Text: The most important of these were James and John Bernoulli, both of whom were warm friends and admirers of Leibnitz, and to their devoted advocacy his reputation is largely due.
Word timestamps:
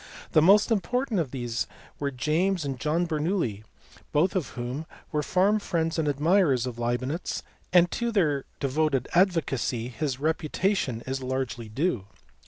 The 0.31 0.41
most 0.41 0.71
important 0.71 1.19
of 1.19 1.29
these 1.29 1.67
were 1.99 2.09
James 2.09 2.65
and 2.65 2.79
John 2.79 3.05
Bernoulli, 3.07 3.63
both 4.11 4.35
of 4.35 4.47
whom 4.57 4.87
were 5.11 5.23
warm 5.35 5.59
friends 5.59 5.99
and 5.99 6.07
admirers 6.07 6.65
of 6.65 6.79
Leibnitz, 6.79 7.43
and 7.71 7.91
to 7.91 8.11
their 8.11 8.45
devoted 8.59 9.07
advocacy 9.13 9.89
his 9.89 10.19
reputation 10.19 11.03
is 11.05 11.21
largely 11.21 11.69
due. 11.69 12.07